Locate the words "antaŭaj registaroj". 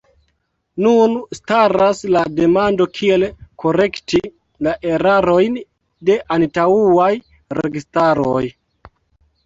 6.41-8.47